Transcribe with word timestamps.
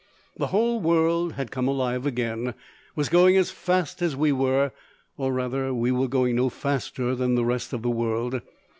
The 0.35 0.47
whole 0.47 0.79
world 0.81 1.33
had 1.33 1.51
come 1.51 1.67
alive 1.67 2.07
again, 2.07 2.55
was 2.95 3.07
going 3.07 3.37
as 3.37 3.51
fast 3.51 4.01
as 4.01 4.15
we 4.15 4.31
were, 4.31 4.71
or 5.15 5.31
rather 5.31 5.75
we 5.75 5.91
were 5.91 6.07
going 6.07 6.37
no 6.37 6.49
faster 6.49 7.13
than 7.13 7.35
the 7.35 7.45
rest 7.45 7.71
of 7.71 7.83
the 7.83 7.91
world. 7.91 8.41